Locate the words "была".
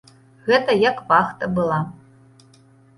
1.61-1.79